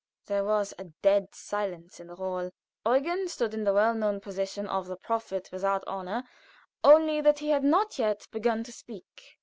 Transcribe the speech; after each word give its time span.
There 0.25 0.43
was 0.43 0.73
a 0.79 0.85
dead 1.03 1.35
silence 1.35 1.99
in 1.99 2.07
the 2.07 2.15
hall. 2.15 2.49
Eugen 2.87 3.27
stood 3.27 3.53
in 3.53 3.65
the 3.65 3.71
well 3.73 3.93
known 3.93 4.19
position 4.19 4.65
of 4.65 4.87
the 4.87 4.95
prophet 4.95 5.51
without 5.51 5.83
honor, 5.85 6.23
only 6.83 7.21
that 7.21 7.37
he 7.37 7.49
had 7.49 7.63
not 7.63 7.99
yet 7.99 8.27
begun 8.31 8.63
to 8.63 8.71
speak. 8.71 9.37